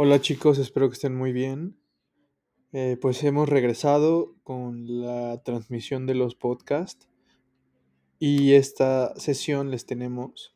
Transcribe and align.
Hola 0.00 0.20
chicos, 0.20 0.58
espero 0.58 0.88
que 0.88 0.94
estén 0.94 1.16
muy 1.16 1.32
bien. 1.32 1.76
Eh, 2.72 2.96
pues 3.00 3.24
hemos 3.24 3.48
regresado 3.48 4.36
con 4.44 5.02
la 5.02 5.42
transmisión 5.42 6.06
de 6.06 6.14
los 6.14 6.36
podcasts 6.36 7.08
y 8.20 8.52
esta 8.52 9.12
sesión 9.18 9.72
les 9.72 9.86
tenemos 9.86 10.54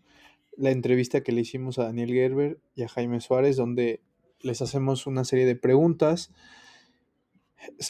la 0.57 0.71
entrevista 0.71 1.25
que 1.25 1.33
le 1.33 1.41
hicimos 1.41 1.81
a 1.81 1.87
Daniel 1.87 2.13
Gerber 2.13 2.61
y 2.77 2.85
a 2.85 2.89
Jaime 2.89 3.21
Suárez 3.21 3.57
donde 3.57 4.01
les 4.43 4.63
hacemos 4.63 5.09
una 5.09 5.25
serie 5.25 5.45
de 5.45 5.57
preguntas 5.57 6.31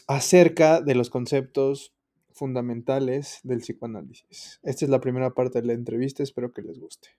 acerca 0.07 0.81
de 0.81 0.95
los 0.95 1.11
conceptos 1.11 1.93
fundamentales 2.31 3.41
del 3.43 3.59
psicoanálisis. 3.59 4.59
Esta 4.63 4.85
es 4.85 4.89
la 4.89 5.01
primera 5.01 5.35
parte 5.35 5.61
de 5.61 5.67
la 5.67 5.73
entrevista, 5.73 6.23
espero 6.23 6.51
que 6.51 6.63
les 6.63 6.79
guste. 6.79 7.09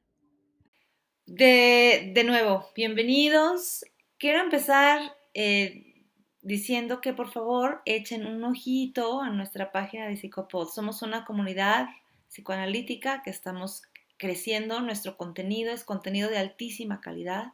De, 1.25 2.11
de 2.13 2.25
nuevo, 2.25 2.67
bienvenidos 2.75 3.85
quiero 4.25 4.41
empezar 4.41 5.15
eh, 5.35 6.03
diciendo 6.41 7.03
que 7.03 7.13
por 7.13 7.31
favor 7.31 7.83
echen 7.85 8.25
un 8.25 8.43
ojito 8.43 9.21
a 9.21 9.29
nuestra 9.29 9.71
página 9.71 10.07
de 10.07 10.17
Psicopod. 10.17 10.69
Somos 10.69 11.03
una 11.03 11.27
comunidad 11.27 11.89
psicoanalítica 12.31 13.23
que 13.23 13.29
estamos 13.29 13.83
creciendo. 14.17 14.81
Nuestro 14.81 15.19
contenido 15.19 15.75
es 15.75 15.85
contenido 15.85 16.31
de 16.31 16.39
altísima 16.39 17.03
calidad. 17.03 17.53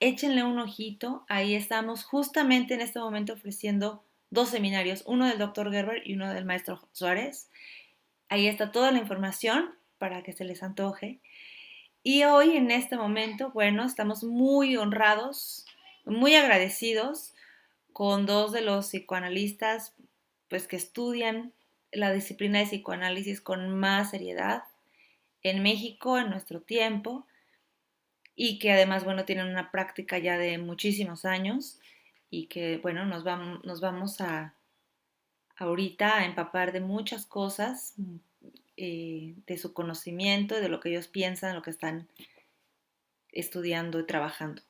Échenle 0.00 0.42
un 0.42 0.58
ojito. 0.58 1.24
Ahí 1.28 1.54
estamos 1.54 2.02
justamente 2.02 2.74
en 2.74 2.80
este 2.80 2.98
momento 2.98 3.34
ofreciendo 3.34 4.02
dos 4.30 4.48
seminarios, 4.48 5.04
uno 5.06 5.28
del 5.28 5.38
doctor 5.38 5.70
Gerber 5.70 6.02
y 6.04 6.14
uno 6.14 6.34
del 6.34 6.44
maestro 6.44 6.88
Suárez. 6.90 7.52
Ahí 8.28 8.48
está 8.48 8.72
toda 8.72 8.90
la 8.90 8.98
información 8.98 9.70
para 9.98 10.24
que 10.24 10.32
se 10.32 10.44
les 10.44 10.64
antoje. 10.64 11.20
Y 12.02 12.24
hoy, 12.24 12.56
en 12.56 12.72
este 12.72 12.96
momento, 12.96 13.52
bueno, 13.52 13.84
estamos 13.84 14.24
muy 14.24 14.76
honrados 14.76 15.63
muy 16.04 16.34
agradecidos 16.34 17.34
con 17.92 18.26
dos 18.26 18.52
de 18.52 18.60
los 18.60 18.88
psicoanalistas 18.88 19.94
pues 20.48 20.66
que 20.66 20.76
estudian 20.76 21.52
la 21.92 22.12
disciplina 22.12 22.58
de 22.58 22.66
psicoanálisis 22.66 23.40
con 23.40 23.70
más 23.78 24.10
seriedad 24.10 24.64
en 25.42 25.62
México 25.62 26.18
en 26.18 26.30
nuestro 26.30 26.60
tiempo 26.60 27.26
y 28.34 28.58
que 28.58 28.72
además 28.72 29.04
bueno 29.04 29.24
tienen 29.24 29.46
una 29.46 29.70
práctica 29.70 30.18
ya 30.18 30.36
de 30.36 30.58
muchísimos 30.58 31.24
años 31.24 31.78
y 32.30 32.46
que 32.46 32.78
bueno 32.78 33.06
nos 33.06 33.24
vamos, 33.24 33.64
nos 33.64 33.80
vamos 33.80 34.20
a 34.20 34.54
ahorita 35.56 36.18
a 36.18 36.24
empapar 36.24 36.72
de 36.72 36.80
muchas 36.80 37.26
cosas 37.26 37.94
eh, 38.76 39.34
de 39.46 39.56
su 39.56 39.72
conocimiento 39.72 40.60
de 40.60 40.68
lo 40.68 40.80
que 40.80 40.90
ellos 40.90 41.06
piensan 41.06 41.54
lo 41.54 41.62
que 41.62 41.70
están 41.70 42.08
estudiando 43.30 44.00
y 44.00 44.06
trabajando 44.06 44.62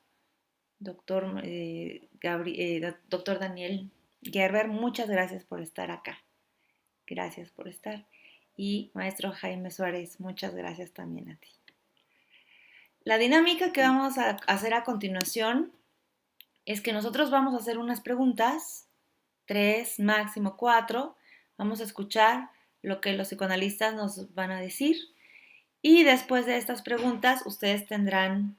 doctor, 0.85 1.41
eh, 1.43 2.07
eh, 2.21 2.93
doctor 3.09 3.39
Daniel 3.39 3.91
Gerber, 4.21 4.69
muchas 4.69 5.09
gracias 5.09 5.43
por 5.43 5.61
estar 5.61 5.91
acá. 5.91 6.23
Gracias 7.05 7.51
por 7.51 7.67
estar. 7.67 8.05
Y 8.55 8.91
maestro 8.93 9.31
Jaime 9.33 9.69
Suárez, 9.69 10.19
muchas 10.21 10.55
gracias 10.55 10.91
también 10.91 11.29
a 11.29 11.35
ti. 11.35 11.49
La 13.03 13.17
dinámica 13.17 13.73
que 13.73 13.81
vamos 13.81 14.17
a 14.17 14.37
hacer 14.47 14.73
a 14.73 14.83
continuación 14.83 15.73
es 16.65 16.81
que 16.81 16.93
nosotros 16.93 17.29
vamos 17.29 17.53
a 17.53 17.57
hacer 17.57 17.77
unas 17.77 18.01
preguntas, 18.01 18.87
tres, 19.45 19.99
máximo 19.99 20.57
cuatro. 20.57 21.15
Vamos 21.57 21.81
a 21.81 21.83
escuchar 21.83 22.49
lo 22.81 23.01
que 23.01 23.13
los 23.13 23.27
psicoanalistas 23.27 23.93
nos 23.93 24.33
van 24.33 24.51
a 24.51 24.59
decir. 24.59 24.95
Y 25.81 26.03
después 26.03 26.47
de 26.47 26.57
estas 26.57 26.81
preguntas, 26.81 27.43
ustedes 27.45 27.85
tendrán 27.85 28.57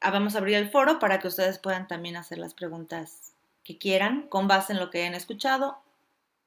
vamos 0.00 0.34
a 0.34 0.38
abrir 0.38 0.56
el 0.56 0.70
foro 0.70 0.98
para 0.98 1.18
que 1.18 1.28
ustedes 1.28 1.58
puedan 1.58 1.86
también 1.86 2.16
hacer 2.16 2.38
las 2.38 2.54
preguntas 2.54 3.34
que 3.64 3.76
quieran 3.76 4.26
con 4.28 4.48
base 4.48 4.72
en 4.72 4.80
lo 4.80 4.90
que 4.90 5.00
hayan 5.00 5.14
escuchado 5.14 5.78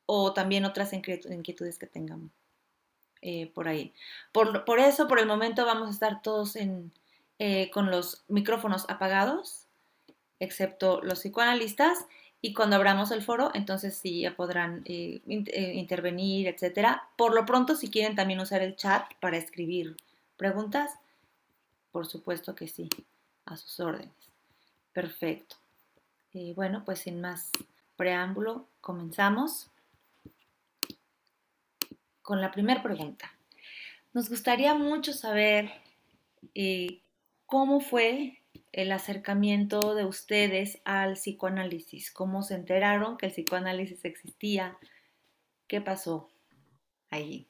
o 0.05 0.33
también 0.33 0.65
otras 0.65 0.91
inquietudes 0.93 1.77
que 1.77 1.87
tengan 1.87 2.31
eh, 3.21 3.51
por 3.53 3.67
ahí. 3.67 3.93
Por, 4.31 4.79
eso, 4.79 5.07
por 5.07 5.19
el 5.19 5.27
momento, 5.27 5.65
vamos 5.65 5.87
a 5.87 5.91
estar 5.91 6.21
todos 6.21 6.57
eh, 6.57 7.71
con 7.71 7.89
los 7.89 8.23
micrófonos 8.27 8.85
apagados, 8.89 9.65
excepto 10.39 11.01
los 11.01 11.19
psicoanalistas. 11.19 12.05
Y 12.41 12.53
cuando 12.53 12.75
abramos 12.75 13.11
el 13.11 13.21
foro, 13.21 13.51
entonces 13.53 13.95
sí 13.95 14.21
ya 14.21 14.35
podrán 14.35 14.81
eh, 14.83 15.21
intervenir, 15.25 16.47
etcétera. 16.47 17.07
Por 17.15 17.33
lo 17.33 17.45
pronto, 17.45 17.77
si 17.77 17.89
quieren 17.89 18.15
también 18.15 18.41
usar 18.41 18.61
el 18.61 18.75
chat 18.75 19.05
para 19.21 19.37
escribir 19.37 19.95
preguntas, 20.35 20.91
por 21.93 22.05
supuesto 22.05 22.55
que 22.55 22.67
sí 22.67 22.89
a 23.45 23.57
sus 23.57 23.79
órdenes. 23.79 24.13
Perfecto. 24.93 25.57
Y 26.31 26.53
bueno, 26.53 26.83
pues 26.85 26.99
sin 26.99 27.21
más 27.21 27.51
preámbulo, 27.95 28.67
comenzamos 28.81 29.71
con 32.21 32.41
la 32.41 32.51
primera 32.51 32.81
pregunta. 32.81 33.31
Nos 34.13 34.29
gustaría 34.29 34.73
mucho 34.73 35.13
saber 35.13 35.71
eh, 36.55 37.01
cómo 37.45 37.79
fue 37.79 38.39
el 38.71 38.91
acercamiento 38.91 39.93
de 39.95 40.05
ustedes 40.05 40.81
al 40.85 41.13
psicoanálisis, 41.13 42.11
cómo 42.11 42.41
se 42.41 42.55
enteraron 42.55 43.17
que 43.17 43.27
el 43.27 43.31
psicoanálisis 43.31 44.03
existía, 44.05 44.77
qué 45.67 45.81
pasó 45.81 46.29
allí. 47.09 47.47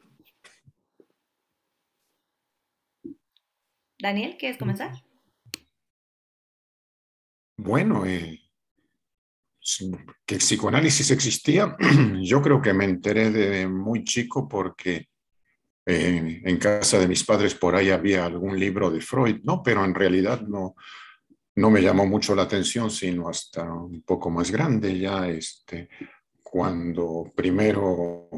Daniel, 4.00 4.36
¿quieres 4.38 4.58
comenzar? 4.58 4.92
Bueno, 7.58 8.06
eh, 8.06 8.40
que 10.26 10.36
el 10.36 10.42
psicoanálisis 10.42 11.12
existía, 11.12 11.76
yo 12.22 12.42
creo 12.42 12.62
que 12.62 12.74
me 12.74 12.86
enteré 12.86 13.32
de 13.32 13.68
muy 13.68 14.04
chico 14.04 14.48
porque 14.48 15.10
eh, 15.86 16.42
en 16.44 16.58
casa 16.58 17.00
de 17.00 17.08
mis 17.08 17.24
padres 17.24 17.56
por 17.56 17.76
ahí 17.76 17.90
había 17.90 18.26
algún 18.26 18.60
libro 18.60 18.90
de 18.90 19.02
Freud, 19.02 19.42
¿no? 19.44 19.62
Pero 19.62 19.84
en 19.86 19.94
realidad 19.94 20.42
no, 20.42 20.76
no 21.56 21.70
me 21.70 21.82
llamó 21.82 22.06
mucho 22.06 22.36
la 22.36 22.44
atención, 22.44 22.90
sino 22.90 23.30
hasta 23.30 23.64
un 23.64 24.02
poco 24.02 24.30
más 24.30 24.50
grande 24.52 24.98
ya, 24.98 25.28
este, 25.28 25.90
cuando 26.42 27.32
primero 27.36 28.30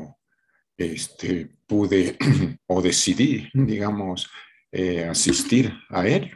este, 0.75 1.49
pude 1.65 2.17
o 2.67 2.81
decidí, 2.81 3.49
digamos, 3.53 4.29
eh, 4.71 5.05
asistir 5.05 5.73
a 5.89 6.07
él 6.07 6.31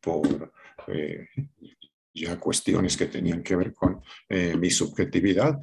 por 0.00 0.52
ya 2.14 2.38
cuestiones 2.38 2.96
que 2.96 3.06
tenían 3.06 3.42
que 3.42 3.56
ver 3.56 3.74
con 3.74 4.00
eh, 4.28 4.56
mi 4.56 4.70
subjetividad. 4.70 5.58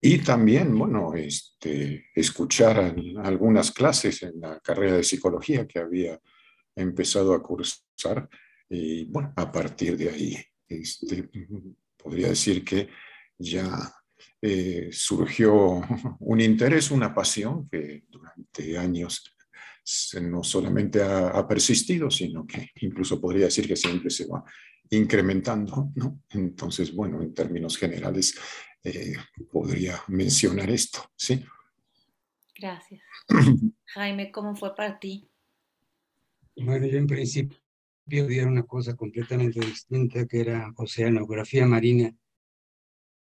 Y 0.00 0.18
también, 0.18 0.76
bueno, 0.78 1.12
este, 1.14 2.06
escuchar 2.14 2.94
algunas 3.22 3.72
clases 3.72 4.22
en 4.22 4.40
la 4.40 4.60
carrera 4.60 4.96
de 4.96 5.02
psicología 5.02 5.66
que 5.66 5.80
había 5.80 6.20
empezado 6.76 7.34
a 7.34 7.42
cursar. 7.42 8.28
Y 8.70 9.06
bueno, 9.06 9.32
a 9.34 9.50
partir 9.50 9.96
de 9.96 10.08
ahí, 10.08 10.36
este, 10.68 11.28
podría 11.96 12.28
decir 12.28 12.64
que 12.64 12.88
ya 13.36 13.92
eh, 14.40 14.90
surgió 14.92 15.82
un 16.20 16.40
interés, 16.40 16.92
una 16.92 17.12
pasión 17.12 17.68
que 17.68 18.04
durante 18.08 18.78
años 18.78 19.34
no 20.20 20.44
solamente 20.44 21.02
ha, 21.02 21.28
ha, 21.28 21.48
persistido, 21.48 22.10
sino 22.10 22.46
que 22.46 22.70
incluso 22.82 23.18
podría 23.18 23.46
decir 23.46 23.66
que 23.66 23.74
siempre 23.74 24.10
se 24.10 24.26
va 24.26 24.44
incrementando, 24.90 25.90
¿no? 25.94 26.22
Entonces, 26.30 26.94
bueno, 26.94 27.22
en 27.22 27.34
términos 27.34 27.76
generales, 27.76 28.34
eh, 28.84 29.14
podría 29.50 30.00
mencionar 30.08 30.70
esto, 30.70 31.10
¿sí? 31.16 31.44
Gracias. 32.58 33.00
Jaime, 33.86 34.30
¿cómo 34.30 34.54
fue 34.54 34.74
para 34.74 34.98
ti? 34.98 35.28
Bueno, 36.56 36.86
yo 36.86 36.98
en 36.98 37.06
principio 37.06 37.58
vi 38.06 38.40
una 38.40 38.64
cosa 38.64 38.96
completamente 38.96 39.60
distinta, 39.60 40.26
que 40.26 40.40
era 40.40 40.72
oceanografía 40.76 41.66
marina. 41.66 42.14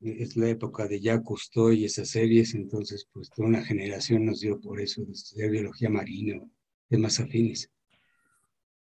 Es 0.02 0.36
la 0.36 0.50
época 0.50 0.88
de 0.88 1.00
Jacques 1.00 1.26
Cousteau 1.26 1.72
y 1.72 1.86
esas 1.86 2.10
series, 2.10 2.56
entonces, 2.56 3.08
pues 3.12 3.30
toda 3.30 3.48
una 3.48 3.64
generación 3.64 4.26
nos 4.26 4.40
dio 4.40 4.60
por 4.60 4.82
eso 4.82 5.04
de 5.04 5.12
estudiar 5.12 5.52
biología 5.52 5.90
marina, 5.90 6.42
temas 6.90 7.20
afines 7.20 7.72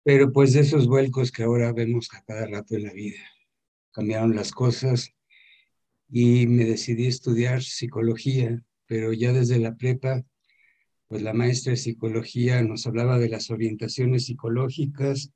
pero 0.09 0.33
pues 0.33 0.55
de 0.55 0.61
esos 0.61 0.87
vuelcos 0.87 1.31
que 1.31 1.43
ahora 1.43 1.71
vemos 1.75 2.09
a 2.15 2.23
cada 2.23 2.47
rato 2.47 2.75
en 2.75 2.85
la 2.85 2.95
vida. 2.95 3.21
Cambiaron 3.93 4.35
las 4.35 4.53
cosas 4.53 5.13
y 6.09 6.47
me 6.47 6.65
decidí 6.65 7.07
estudiar 7.07 7.63
psicología, 7.63 8.65
pero 8.87 9.13
ya 9.13 9.35
desde 9.35 9.59
la 9.59 9.77
prepa, 9.77 10.25
pues 11.09 11.21
la 11.21 11.35
maestra 11.35 11.73
de 11.73 11.77
psicología 11.77 12.63
nos 12.63 12.87
hablaba 12.87 13.19
de 13.19 13.29
las 13.29 13.51
orientaciones 13.51 14.25
psicológicas 14.25 15.31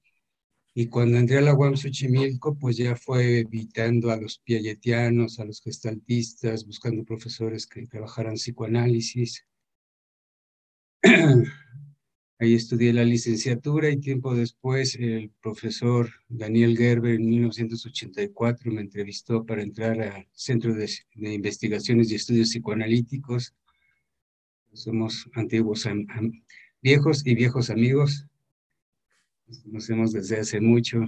y 0.73 0.87
cuando 0.87 1.19
entré 1.19 1.37
a 1.37 1.43
la 1.43 1.55
UAM 1.55 1.77
Xochimilco, 1.77 2.55
pues 2.59 2.79
ya 2.79 2.97
fue 2.97 3.41
evitando 3.41 4.11
a 4.11 4.17
los 4.17 4.39
piagetianos, 4.39 5.39
a 5.39 5.45
los 5.45 5.61
gestaltistas, 5.61 6.65
buscando 6.65 7.05
profesores 7.05 7.67
que 7.67 7.87
trabajaran 7.87 8.37
psicoanálisis. 8.37 9.45
Ahí 12.43 12.55
estudié 12.55 12.93
la 12.93 13.05
licenciatura 13.05 13.89
y 13.89 13.99
tiempo 13.99 14.35
después 14.35 14.97
el 14.97 15.31
profesor 15.41 16.11
Daniel 16.29 16.77
Gerber 16.77 17.15
en 17.15 17.31
1984 17.31 18.73
me 18.73 18.81
entrevistó 18.81 19.47
para 19.47 19.62
entrar 19.62 20.03
al 20.03 20.27
Centro 20.33 20.75
de, 20.75 20.91
Investigaciones 21.15 22.11
y 22.11 22.17
Estudios 22.17 22.49
Psicoanalíticos. 22.49 23.55
Somos 24.73 25.31
antiguos, 25.35 25.87
viejos 26.83 27.25
y 27.25 27.37
viejos 27.37 27.71
amigos. 27.71 28.27
Nos 29.47 29.61
conocemos 29.61 30.11
desde 30.11 30.41
hace 30.41 30.61
mucho. 30.61 30.99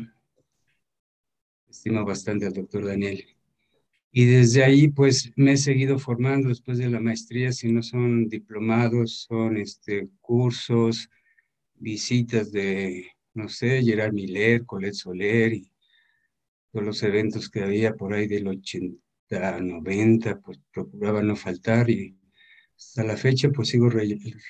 Estimo 1.69 2.05
bastante 2.05 2.47
al 2.47 2.53
doctor 2.53 2.87
Daniel. 2.87 3.25
Y 4.13 4.27
desde 4.27 4.63
ahí, 4.63 4.87
pues, 4.87 5.33
me 5.35 5.55
he 5.55 5.57
seguido 5.57 5.99
formando 5.99 6.49
después 6.49 6.79
de 6.79 6.89
la 6.89 7.01
maestría, 7.01 7.51
si 7.51 7.73
no 7.73 7.83
son 7.83 8.29
diplomados, 8.29 9.27
son 9.29 9.57
este, 9.57 10.09
cursos, 10.21 11.11
visitas 11.77 12.53
de, 12.53 13.07
no 13.35 13.49
sé, 13.49 13.83
Gerard 13.83 14.13
Miller, 14.13 14.65
Colette 14.65 14.95
Soler 14.95 15.53
y 15.53 15.71
todos 16.73 16.85
los 16.87 17.03
eventos 17.03 17.49
que 17.49 17.63
había 17.63 17.95
por 17.95 18.15
ahí 18.15 18.27
del 18.27 18.49
80, 18.49 19.61
90, 19.61 20.41
pues 20.41 20.59
procuraba 20.73 21.23
no 21.23 21.37
faltar 21.37 21.91
y 21.91 22.17
hasta 22.77 23.05
la 23.05 23.17
fecha 23.17 23.51
pues 23.51 23.69
sigo 23.69 23.89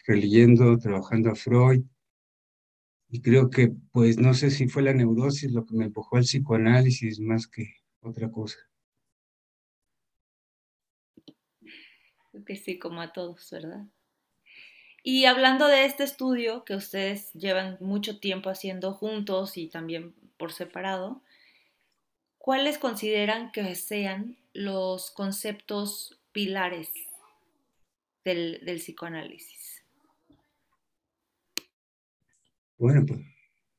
releyendo, 0.07 0.79
trabajando 0.79 1.31
a 1.31 1.35
Freud 1.35 1.83
y 3.15 3.21
creo 3.21 3.49
que 3.49 3.73
pues 3.93 4.19
no 4.19 4.35
sé 4.35 4.51
si 4.51 4.67
fue 4.67 4.83
la 4.83 4.93
neurosis 4.93 5.53
lo 5.53 5.65
que 5.65 5.77
me 5.77 5.85
empujó 5.85 6.17
al 6.17 6.25
psicoanálisis 6.25 7.21
más 7.21 7.47
que 7.47 7.77
otra 8.01 8.29
cosa. 8.29 8.59
Que 12.45 12.57
sí, 12.57 12.77
como 12.79 13.01
a 13.01 13.13
todos, 13.13 13.49
¿verdad? 13.53 13.87
Y 15.07 15.27
hablando 15.27 15.69
de 15.69 15.85
este 15.85 16.03
estudio 16.03 16.65
que 16.65 16.75
ustedes 16.75 17.31
llevan 17.35 17.77
mucho 17.79 18.19
tiempo 18.21 18.49
haciendo 18.49 18.95
juntos 18.95 19.59
y 19.59 19.69
también 19.69 20.15
por 20.39 20.51
separado, 20.51 21.23
¿cuáles 22.39 22.79
consideran 22.79 23.53
que 23.53 23.75
sean 23.75 24.39
los 24.55 25.11
conceptos 25.11 26.23
pilares 26.33 26.89
del, 28.25 28.63
psicoanálisis? 28.79 29.85
Bueno, 32.79 33.05
pues 33.07 33.21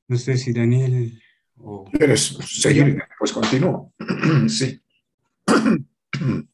no 0.06 0.16
sé 0.18 0.36
si 0.36 0.52
Daniel 0.52 1.20
o... 1.56 1.90
¿Quieres 1.90 2.38
seguir? 2.46 3.02
Pues 3.18 3.32
continúo. 3.32 3.92
sí. 4.48 4.80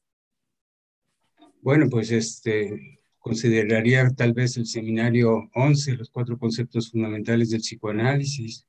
Bueno, 1.65 1.89
pues 1.89 2.11
este, 2.11 3.02
consideraría 3.23 4.11
tal 4.11 4.35
vez 4.35 4.57
el 4.57 4.67
seminario 4.67 5.49
11, 5.55 5.97
los 5.97 6.11
cuatro 6.11 6.37
conceptos 6.37 6.91
fundamentales 6.91 7.51
del 7.51 7.61
psicoanálisis. 7.61 8.67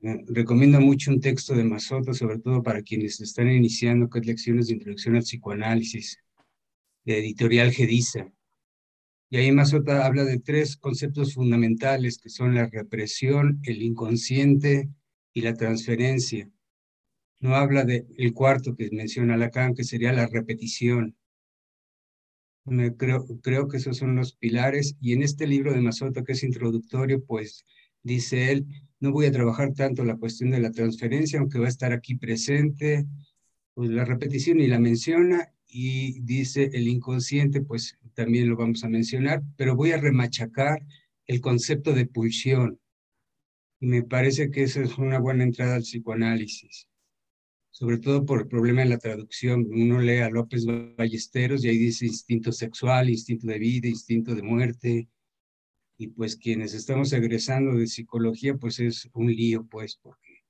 Eh, 0.00 0.24
recomiendo 0.26 0.80
mucho 0.80 1.12
un 1.12 1.20
texto 1.20 1.54
de 1.54 1.62
Mazota, 1.62 2.12
sobre 2.12 2.40
todo 2.40 2.64
para 2.64 2.82
quienes 2.82 3.20
están 3.20 3.48
iniciando, 3.48 4.10
que 4.10 4.18
es 4.18 4.26
Lecciones 4.26 4.66
de 4.66 4.74
Introducción 4.74 5.14
al 5.14 5.22
Psicoanálisis, 5.22 6.18
de 7.04 7.18
editorial 7.18 7.70
Gedisa. 7.72 8.30
Y 9.30 9.36
ahí 9.36 9.52
Mazota 9.52 10.04
habla 10.04 10.24
de 10.24 10.40
tres 10.40 10.76
conceptos 10.76 11.34
fundamentales, 11.34 12.18
que 12.18 12.28
son 12.28 12.56
la 12.56 12.66
represión, 12.66 13.60
el 13.62 13.82
inconsciente 13.82 14.90
y 15.32 15.42
la 15.42 15.54
transferencia. 15.54 16.50
No 17.38 17.54
habla 17.54 17.84
del 17.84 18.06
el 18.18 18.32
cuarto 18.34 18.74
que 18.74 18.90
menciona 18.90 19.36
Lacan, 19.36 19.74
que 19.74 19.84
sería 19.84 20.12
la 20.12 20.26
repetición 20.26 21.16
creo, 22.96 23.26
creo 23.42 23.68
que 23.68 23.78
esos 23.78 23.96
son 23.96 24.16
los 24.16 24.34
pilares. 24.34 24.96
Y 25.00 25.12
en 25.12 25.22
este 25.22 25.46
libro 25.46 25.72
de 25.72 25.80
Mazota, 25.80 26.24
que 26.24 26.32
es 26.32 26.42
introductorio, 26.42 27.24
pues 27.24 27.64
dice 28.02 28.52
él, 28.52 28.66
no 29.00 29.12
voy 29.12 29.26
a 29.26 29.32
trabajar 29.32 29.72
tanto 29.74 30.04
la 30.04 30.16
cuestión 30.16 30.50
de 30.50 30.60
la 30.60 30.70
transferencia, 30.70 31.38
aunque 31.38 31.58
va 31.58 31.66
a 31.66 31.70
estar 31.70 31.92
aquí 31.92 32.16
presente, 32.16 33.06
pues 33.74 33.90
la 33.90 34.04
repetición 34.04 34.60
y 34.60 34.68
la 34.68 34.78
menciona, 34.78 35.52
y 35.68 36.20
dice 36.20 36.70
el 36.72 36.88
inconsciente, 36.88 37.60
pues 37.60 37.98
también 38.14 38.48
lo 38.48 38.56
vamos 38.56 38.84
a 38.84 38.88
mencionar, 38.88 39.42
pero 39.56 39.76
voy 39.76 39.92
a 39.92 39.98
remachacar 39.98 40.86
el 41.26 41.40
concepto 41.40 41.92
de 41.92 42.06
pulsión. 42.06 42.80
Y 43.80 43.86
me 43.86 44.02
parece 44.02 44.50
que 44.50 44.62
esa 44.62 44.80
es 44.82 44.96
una 44.96 45.18
buena 45.18 45.44
entrada 45.44 45.76
al 45.76 45.82
psicoanálisis 45.82 46.88
sobre 47.76 47.98
todo 47.98 48.24
por 48.24 48.40
el 48.40 48.48
problema 48.48 48.80
de 48.80 48.88
la 48.88 48.96
traducción. 48.96 49.66
Uno 49.70 50.00
lee 50.00 50.20
a 50.20 50.30
López 50.30 50.64
Ballesteros 50.96 51.62
y 51.62 51.68
ahí 51.68 51.76
dice 51.76 52.06
instinto 52.06 52.50
sexual, 52.50 53.10
instinto 53.10 53.48
de 53.48 53.58
vida, 53.58 53.86
instinto 53.86 54.34
de 54.34 54.42
muerte. 54.42 55.08
Y 55.98 56.06
pues 56.06 56.36
quienes 56.36 56.72
estamos 56.72 57.12
egresando 57.12 57.74
de 57.74 57.86
psicología, 57.86 58.54
pues 58.54 58.80
es 58.80 59.10
un 59.12 59.26
lío, 59.26 59.66
pues, 59.66 59.98
porque 60.02 60.42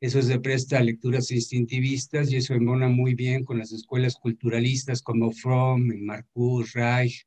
eso 0.00 0.22
se 0.22 0.38
presta 0.38 0.78
a 0.78 0.84
lecturas 0.84 1.32
instintivistas 1.32 2.30
y 2.30 2.36
eso 2.36 2.54
embona 2.54 2.86
muy 2.86 3.16
bien 3.16 3.44
con 3.44 3.58
las 3.58 3.72
escuelas 3.72 4.14
culturalistas 4.14 5.02
como 5.02 5.32
Fromm, 5.32 5.90
Marcuse, 6.04 6.78
Reich, 6.78 7.26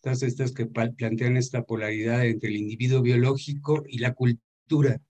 todas 0.00 0.22
estas 0.22 0.52
que 0.52 0.64
plantean 0.64 1.36
esta 1.36 1.64
polaridad 1.64 2.24
entre 2.24 2.48
el 2.48 2.56
individuo 2.56 3.02
biológico 3.02 3.84
y 3.86 3.98
la 3.98 4.14
cultura 4.14 5.02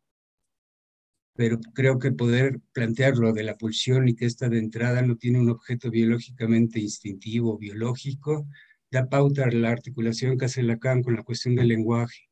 pero 1.37 1.61
creo 1.75 1.99
que 1.99 2.13
poder 2.13 2.61
plantearlo 2.73 3.33
de 3.33 3.43
la 3.45 3.57
pulsión 3.57 4.09
y 4.09 4.15
que 4.15 4.25
esta 4.25 4.49
de 4.49 4.59
entrada 4.59 5.03
no 5.03 5.17
tiene 5.17 5.39
un 5.39 5.51
objeto 5.51 5.91
biológicamente 5.91 6.81
instintivo, 6.81 7.59
biológico, 7.59 8.47
da 8.91 9.09
pauta 9.09 9.45
a 9.45 9.51
la 9.51 9.71
articulación 9.71 10.39
que 10.39 10.47
hace 10.47 10.63
Lacan 10.63 11.03
con 11.03 11.15
la 11.15 11.23
cuestión 11.23 11.55
del 11.55 11.69
lenguaje 11.69 12.31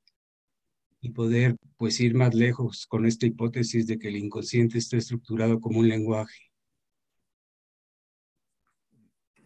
y 1.01 1.11
poder 1.11 1.57
pues 1.77 2.01
ir 2.01 2.15
más 2.15 2.35
lejos 2.35 2.87
con 2.87 3.05
esta 3.05 3.27
hipótesis 3.27 3.87
de 3.87 3.99
que 3.99 4.09
el 4.09 4.17
inconsciente 4.17 4.79
está 4.79 4.97
estructurado 4.97 5.61
como 5.61 5.81
un 5.81 5.89
lenguaje. 5.89 6.51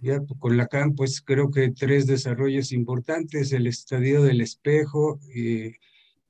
Ya 0.01 0.21
con 0.39 0.57
Lacan 0.57 0.95
pues 0.95 1.21
creo 1.21 1.51
que 1.51 1.73
tres 1.73 2.07
desarrollos 2.07 2.71
importantes, 2.71 3.53
el 3.53 3.67
estadio 3.67 4.23
del 4.23 4.41
espejo, 4.41 5.19
eh, 5.35 5.73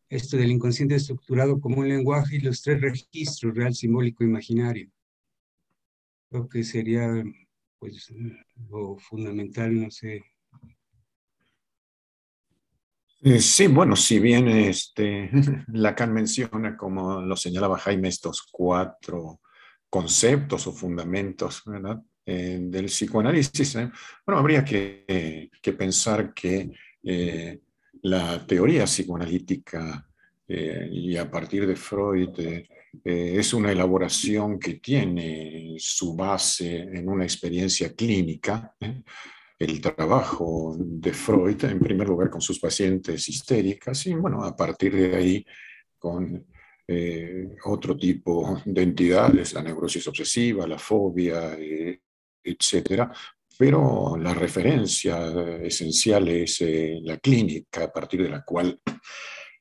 esto 0.08 0.36
del 0.36 0.50
inconsciente 0.50 0.94
estructurado 0.94 1.60
como 1.60 1.78
un 1.80 1.88
lenguaje 1.88 2.36
y 2.36 2.40
los 2.40 2.62
tres 2.62 2.80
registros, 2.80 3.54
real, 3.54 3.74
simbólico, 3.74 4.24
imaginario. 4.24 4.90
Creo 6.30 6.48
que 6.48 6.64
sería 6.64 7.24
pues 7.78 8.12
lo 8.68 8.96
fundamental, 8.98 9.80
no 9.80 9.90
sé. 9.90 10.22
Eh, 13.20 13.40
sí, 13.40 13.66
bueno, 13.66 13.96
si 13.96 14.18
bien 14.18 14.48
este, 14.48 15.30
Lacan 15.72 16.12
menciona, 16.12 16.76
como 16.76 17.20
lo 17.20 17.36
señalaba 17.36 17.78
Jaime, 17.78 18.08
estos 18.08 18.46
cuatro 18.50 19.40
conceptos 19.90 20.66
o 20.66 20.72
fundamentos 20.72 21.62
¿verdad? 21.66 22.00
Eh, 22.26 22.58
del 22.60 22.86
psicoanálisis, 22.86 23.76
¿eh? 23.76 23.90
bueno, 24.26 24.38
habría 24.38 24.64
que, 24.64 25.50
que 25.62 25.72
pensar 25.72 26.34
que 26.34 26.70
la 28.02 28.46
teoría 28.46 28.84
psicoanalítica 28.84 30.06
eh, 30.46 30.88
y 30.90 31.16
a 31.16 31.30
partir 31.30 31.66
de 31.66 31.76
Freud 31.76 32.38
eh, 32.38 32.66
es 33.04 33.52
una 33.52 33.70
elaboración 33.70 34.58
que 34.58 34.74
tiene 34.74 35.76
su 35.78 36.16
base 36.16 36.78
en 36.80 37.08
una 37.08 37.24
experiencia 37.24 37.94
clínica. 37.94 38.74
¿eh? 38.80 39.02
El 39.58 39.80
trabajo 39.80 40.76
de 40.78 41.12
Freud, 41.12 41.64
en 41.64 41.80
primer 41.80 42.08
lugar 42.08 42.30
con 42.30 42.40
sus 42.40 42.58
pacientes 42.58 43.28
histéricas 43.28 44.06
y 44.06 44.14
bueno, 44.14 44.42
a 44.44 44.56
partir 44.56 44.94
de 44.94 45.16
ahí 45.16 45.46
con 45.98 46.46
otro 47.64 47.94
tipo 47.98 48.62
de 48.64 48.82
entidades, 48.82 49.52
la 49.52 49.62
neurosis 49.62 50.06
obsesiva, 50.08 50.66
la 50.66 50.78
fobia, 50.78 51.54
etcétera, 52.42 53.12
pero 53.58 54.16
la 54.16 54.32
referencia 54.34 55.32
esencial 55.60 56.28
es 56.28 56.60
eh, 56.60 57.00
la 57.02 57.18
clínica 57.18 57.82
a 57.84 57.92
partir 57.92 58.22
de 58.22 58.28
la 58.28 58.44
cual 58.44 58.80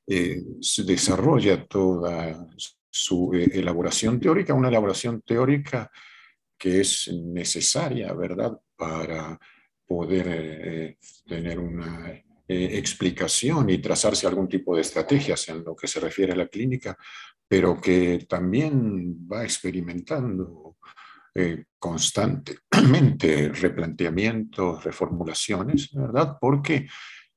eh, 0.05 0.39
se 0.61 0.83
desarrolla 0.83 1.65
toda 1.65 2.47
su 2.87 3.33
eh, 3.33 3.49
elaboración 3.53 4.19
teórica, 4.19 4.53
una 4.53 4.67
elaboración 4.67 5.23
teórica 5.23 5.89
que 6.55 6.81
es 6.81 7.11
necesaria, 7.11 8.13
¿verdad?, 8.13 8.51
para 8.75 9.39
poder 9.87 10.97
tener 11.25 11.57
una 11.59 12.21
explicación 12.47 13.69
y 13.69 13.77
trazarse 13.79 14.27
algún 14.27 14.47
tipo 14.47 14.75
de 14.75 14.81
estrategias 14.81 15.47
en 15.49 15.63
lo 15.63 15.75
que 15.75 15.87
se 15.87 15.99
refiere 15.99 16.33
a 16.33 16.35
la 16.35 16.47
clínica, 16.47 16.97
pero 17.47 17.79
que 17.79 18.25
también 18.27 19.27
va 19.31 19.43
experimentando 19.43 20.77
eh, 21.39 21.65
constantemente 21.77 23.49
replanteamientos, 23.49 24.83
reformulaciones, 24.83 25.93
¿verdad? 25.93 26.35
Porque 26.41 26.87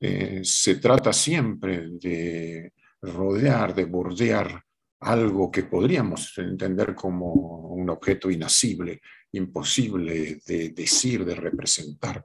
eh, 0.00 0.40
se 0.42 0.76
trata 0.76 1.12
siempre 1.12 1.87
de 2.00 2.73
rodear, 3.02 3.75
de 3.75 3.85
bordear 3.85 4.64
algo 5.00 5.50
que 5.50 5.64
podríamos 5.64 6.33
entender 6.38 6.95
como 6.95 7.30
un 7.75 7.90
objeto 7.90 8.30
inasible, 8.30 9.02
imposible 9.33 10.40
de 10.47 10.71
decir, 10.71 11.23
de 11.26 11.35
representar, 11.35 12.25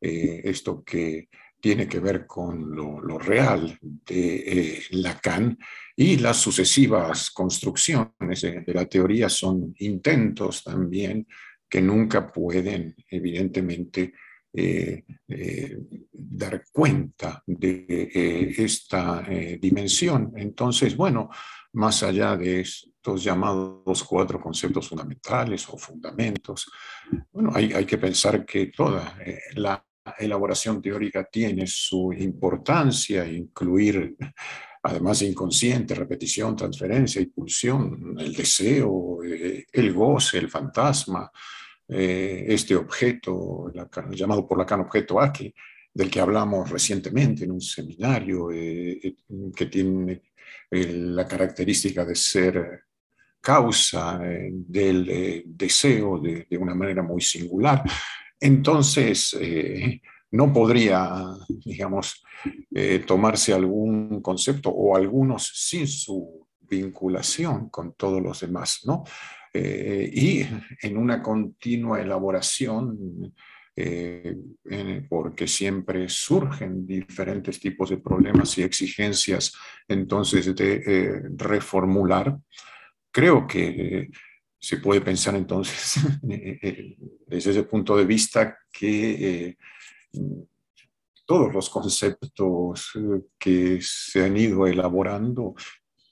eh, 0.00 0.42
esto 0.44 0.84
que 0.84 1.28
tiene 1.66 1.88
que 1.88 1.98
ver 1.98 2.28
con 2.28 2.76
lo, 2.76 3.18
real 3.18 3.76
de 3.82 4.36
eh, 4.36 4.82
Lacan 4.90 5.58
y 5.96 6.16
las 6.18 6.36
sucesivas 6.36 7.32
construcciones 7.32 8.40
de, 8.40 8.62
la 8.68 8.84
teoría 8.84 9.28
son 9.28 9.74
intentos 9.80 10.62
también 10.62 11.26
que 11.68 11.82
nunca 11.82 12.30
pueden, 12.30 12.94
evidentemente, 13.10 14.12
eh, 14.52 15.02
eh, 15.26 15.76
dar 16.12 16.62
cuenta 16.70 17.42
de 17.44 18.54
esta 18.56 19.26
dimensión. 19.60 20.34
Entonces, 20.36 20.96
bueno, 20.96 21.30
más 21.72 22.04
allá 22.04 22.36
de 22.36 22.60
estos 22.60 23.24
llamados 23.24 24.04
cuatro 24.04 24.40
conceptos 24.40 24.88
fundamentales 24.88 25.68
o 25.68 25.76
fundamentos, 25.76 26.70
bueno, 27.32 27.50
hay, 27.52 27.72
hay 27.72 27.84
que 27.84 27.98
pensar 27.98 28.46
que 28.46 28.66
toda 28.66 29.18
la 29.56 29.84
elaboración 30.18 30.80
teórica 30.80 31.24
tiene 31.24 31.66
su 31.66 32.12
importancia, 32.12 33.26
incluir 33.26 34.16
además 34.86 35.18
de 35.18 35.26
inconsciente, 35.26 35.94
repetición, 35.94 36.54
transferencia, 36.54 37.20
impulsión, 37.20 38.14
el 38.18 38.32
deseo, 38.32 39.18
eh, 39.24 39.66
el 39.72 39.92
goce, 39.92 40.38
el 40.38 40.48
fantasma, 40.48 41.30
eh, 41.88 42.44
este 42.48 42.76
objeto 42.76 43.72
llamado 44.10 44.46
por 44.46 44.58
Lacan 44.58 44.80
objeto 44.80 45.20
aquí, 45.20 45.52
del 45.92 46.10
que 46.10 46.20
hablamos 46.20 46.70
recientemente 46.70 47.44
en 47.44 47.52
un 47.52 47.60
seminario, 47.60 48.50
eh, 48.52 49.16
que 49.54 49.66
tiene 49.66 50.22
la 50.70 51.26
característica 51.26 52.04
de 52.04 52.14
ser 52.14 52.82
causa 53.40 54.18
del 54.18 55.44
deseo 55.46 56.18
de, 56.18 56.46
de, 56.50 56.58
una 56.58 56.74
manera 56.74 57.02
muy 57.02 57.20
singular. 57.20 57.82
Entonces, 58.40 59.36
eh, 59.40 60.00
no 60.32 60.52
podría, 60.52 61.24
digamos, 61.48 62.22
eh, 62.74 63.02
tomarse 63.06 63.52
algún 63.52 64.20
concepto 64.20 64.70
o 64.70 64.96
algunos 64.96 65.50
sin 65.54 65.86
su 65.86 66.46
vinculación 66.60 67.70
con 67.70 67.94
todos 67.94 68.20
los 68.20 68.40
demás, 68.40 68.80
¿no? 68.84 69.04
Eh, 69.52 70.10
y 70.12 70.46
en 70.82 70.96
una 70.98 71.22
continua 71.22 72.00
elaboración, 72.00 73.34
porque 75.10 75.46
siempre 75.46 76.08
surgen 76.08 76.86
diferentes 76.86 77.60
tipos 77.60 77.90
de 77.90 77.98
problemas 77.98 78.56
y 78.56 78.62
exigencias, 78.62 79.52
entonces, 79.86 80.54
de 80.54 81.22
reformular, 81.36 82.38
creo 83.12 83.46
que 83.46 84.08
se 84.58 84.78
puede 84.78 85.00
pensar 85.00 85.34
entonces 85.34 85.96
eh, 86.30 86.58
eh, 86.62 86.96
desde 87.26 87.50
ese 87.50 87.62
punto 87.64 87.96
de 87.96 88.04
vista 88.04 88.58
que 88.72 89.48
eh, 89.48 89.56
todos 91.24 91.52
los 91.52 91.68
conceptos 91.68 92.92
que 93.38 93.78
se 93.82 94.24
han 94.24 94.36
ido 94.36 94.66
elaborando 94.66 95.54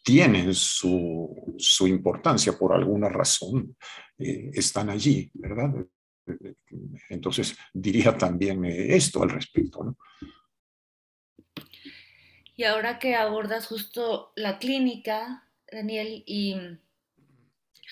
tienen 0.03 0.55
su, 0.55 1.55
su 1.57 1.87
importancia 1.87 2.59
por 2.59 2.75
alguna 2.75 3.09
razón, 3.09 3.77
están 4.19 4.91
allí, 4.91 5.31
¿verdad? 5.33 5.73
Entonces 7.09 7.57
diría 7.73 8.19
también 8.19 8.65
esto 8.65 9.23
al 9.23 9.31
respecto. 9.31 9.85
¿no? 9.85 9.97
Y 12.57 12.65
ahora 12.65 12.99
que 12.99 13.17
abordas 13.17 13.67
justo 13.67 14.33
la 14.37 14.59
clínica, 14.59 15.49
Daniel, 15.71 16.23
y 16.27 16.57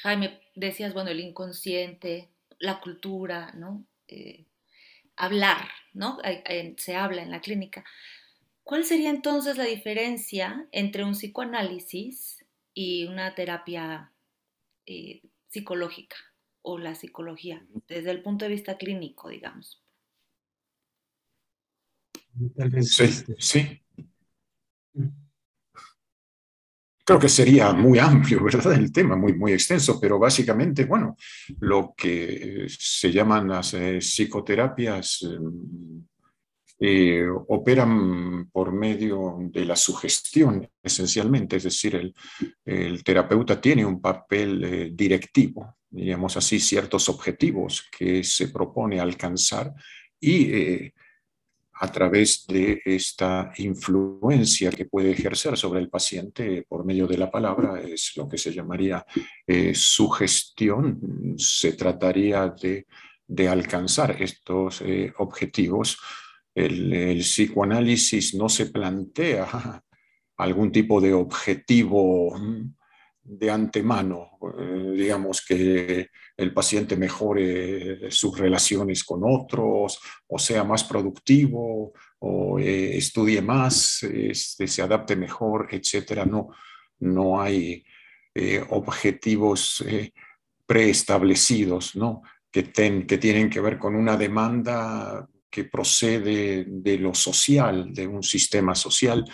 Jaime, 0.03 0.41
decías, 0.55 0.95
bueno, 0.95 1.11
el 1.11 1.21
inconsciente, 1.21 2.31
la 2.59 2.81
cultura, 2.81 3.53
¿no? 3.55 3.85
Eh, 4.09 4.47
hablar, 5.17 5.69
¿no? 5.93 6.19
se 6.77 6.97
habla 6.97 7.23
en 7.23 7.31
la 7.31 7.41
clínica. 7.41 7.85
¿Cuál 8.65 8.85
sería 8.85 9.11
entonces 9.11 9.57
la 9.57 9.65
diferencia 9.65 10.67
entre 10.73 11.05
un 11.05 11.13
psicoanálisis 11.13 12.45
y 12.75 13.07
una 13.07 13.35
terapia 13.35 14.13
eh, 14.87 15.23
psicológica 15.49 16.17
o 16.63 16.79
la 16.79 16.95
psicología, 16.95 17.67
desde 17.89 18.11
el 18.11 18.23
punto 18.23 18.45
de 18.45 18.53
vista 18.53 18.79
clínico, 18.79 19.29
digamos? 19.29 19.83
sí, 22.83 23.05
este, 23.05 23.35
sí. 23.39 23.83
Creo 27.05 27.19
que 27.19 27.29
sería 27.29 27.73
muy 27.73 27.99
amplio, 27.99 28.43
¿verdad? 28.45 28.73
El 28.75 28.93
tema, 28.93 29.17
muy, 29.17 29.35
muy 29.35 29.53
extenso, 29.53 29.99
pero 30.01 30.19
básicamente, 30.19 30.85
bueno, 30.85 31.17
lo 31.61 31.95
que 31.97 32.67
se 32.69 33.11
llaman 33.11 33.49
las 33.49 33.75
eh, 33.75 34.01
psicoterapias 34.01 35.23
em, 35.23 36.05
eh, 36.79 37.27
operan 37.49 38.49
por 38.51 38.73
medio 38.73 39.37
de 39.53 39.65
la 39.65 39.77
sugestión, 39.77 40.69
esencialmente, 40.83 41.57
es 41.57 41.65
decir, 41.65 42.13
el, 42.65 43.05
terapeuta 43.05 43.61
tiene 43.61 43.85
un 43.85 44.01
papel 44.01 44.65
eh, 44.65 44.91
directivo, 44.93 45.77
diríamos 45.89 46.37
así, 46.37 46.59
ciertos 46.59 47.09
objetivos 47.09 47.89
que 47.97 48.25
se 48.25 48.49
propone 48.49 48.99
alcanzar 48.99 49.73
y 50.19 50.93
a 51.75 51.91
través 51.91 52.47
de 52.47 52.81
esta 52.85 53.53
influencia 53.57 54.71
que 54.71 54.85
puede 54.85 55.11
ejercer 55.11 55.57
sobre 55.57 55.81
el 55.81 55.89
paciente 55.89 56.65
por 56.69 56.85
medio 56.85 57.07
de 57.07 57.19
la 57.19 57.31
palabra, 57.31 57.81
es 57.81 58.13
lo 58.17 58.29
que 58.29 58.39
se 58.39 58.53
llamaría 58.53 59.05
eh, 59.47 59.75
sugestión. 59.75 61.35
Se 61.37 61.73
trataría 61.73 62.49
de, 62.49 62.87
alcanzar 63.49 64.23
estos 64.23 64.83
eh, 64.83 65.13
objetivos. 65.19 65.99
el 66.55 67.21
psicoanálisis 67.21 68.35
no 68.35 68.49
se 68.49 68.67
plantea 68.67 69.83
algún 70.37 70.71
tipo 70.71 71.01
de 71.01 71.15
objetivo 71.15 72.37
de 73.25 73.51
antemano, 73.51 74.39
eh, 74.59 74.93
digamos 74.97 75.45
que 75.47 76.09
el 76.37 76.53
paciente 76.53 76.97
mejore 76.97 78.11
sus 78.11 78.37
relaciones 78.37 79.05
con 79.05 79.21
otros, 79.25 80.01
o 80.27 80.39
sea 80.39 80.65
más 80.65 80.85
productivo, 80.85 81.93
o 82.19 82.59
eh, 82.59 82.97
estudie 82.97 83.41
más, 83.41 84.03
este, 84.03 84.67
se 84.67 84.83
adapte 84.83 85.15
mejor, 85.17 85.69
etcétera. 85.71 86.25
No, 86.25 86.49
no 87.01 87.41
hay 87.41 87.85
eh, 88.35 88.65
objetivos 88.71 89.85
preestablecidos, 90.67 91.97
¿no? 91.97 92.23
Que, 92.51 92.71
que 92.73 93.19
tienen 93.19 93.49
que 93.49 93.61
ver 93.61 93.79
con 93.79 93.95
una 93.95 94.17
demanda 94.17 95.29
que 95.51 95.65
procede 95.65 96.65
de 96.67 96.99
lo 96.99 97.15
social, 97.15 97.93
de 97.93 98.07
un 98.07 98.23
sistema 98.23 98.75
social 98.75 99.25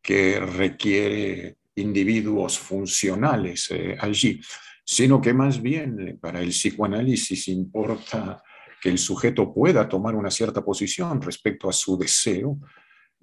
que 0.00 0.38
requiere 0.38 1.56
individuos 1.76 2.58
funcionales 2.58 3.70
eh, 3.70 3.96
allí, 4.00 4.40
sino 4.84 5.20
que 5.20 5.32
más 5.32 5.60
bien 5.60 6.00
eh, 6.00 6.18
para 6.20 6.40
el 6.40 6.50
psicoanálisis 6.50 7.48
importa 7.48 8.42
que 8.80 8.88
el 8.88 8.98
sujeto 8.98 9.52
pueda 9.52 9.88
tomar 9.88 10.14
una 10.14 10.30
cierta 10.30 10.64
posición 10.64 11.20
respecto 11.20 11.68
a 11.68 11.72
su 11.72 11.96
deseo, 11.98 12.58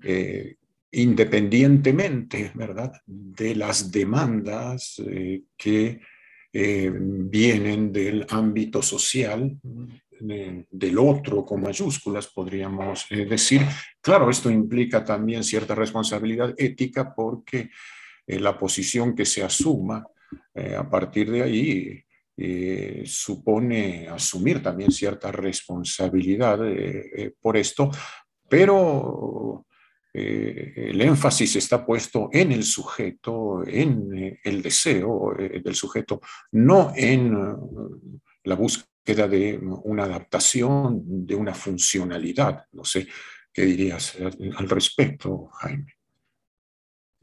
eh, 0.01 0.55
independientemente, 0.91 2.51
¿verdad?, 2.53 2.91
de 3.05 3.55
las 3.55 3.91
demandas 3.91 5.01
que 5.57 5.99
vienen 6.55 7.91
del 7.91 8.27
ámbito 8.29 8.79
social, 8.83 9.57
del 10.19 10.97
otro 10.99 11.43
con 11.43 11.61
mayúsculas, 11.61 12.27
podríamos 12.27 13.07
decir. 13.09 13.61
Claro, 13.99 14.29
esto 14.29 14.51
implica 14.51 15.03
también 15.03 15.43
cierta 15.43 15.73
responsabilidad 15.73 16.53
ética 16.59 17.15
porque 17.15 17.71
eh, 18.25 18.39
la 18.39 18.57
posición 18.57 19.15
que 19.15 19.25
se 19.25 19.43
asuma 19.43 20.05
eh, 20.53 20.75
a 20.75 20.89
partir 20.89 21.29
de 21.29 21.43
ahí 21.43 22.03
eh, 22.35 23.03
supone 23.05 24.07
asumir 24.07 24.61
también 24.63 24.91
cierta 24.91 25.31
responsabilidad 25.31 26.59
por 27.39 27.57
esto, 27.57 27.91
pero 28.49 29.65
el 30.11 31.01
énfasis 31.01 31.55
está 31.55 31.85
puesto 31.85 32.29
en 32.31 32.51
el 32.51 32.63
sujeto, 32.63 33.63
en 33.65 34.39
el 34.43 34.61
deseo 34.61 35.35
del 35.37 35.75
sujeto, 35.75 36.21
no 36.51 36.93
en 36.95 37.35
la 38.43 38.55
búsqueda 38.55 39.27
de 39.27 39.59
una 39.83 40.03
adaptación, 40.03 41.25
de 41.25 41.35
una 41.35 41.53
funcionalidad. 41.53 42.65
No 42.73 42.83
sé 42.83 43.07
qué 43.51 43.63
dirías 43.63 44.15
al 44.19 44.69
respecto, 44.69 45.49
Jaime. 45.53 45.93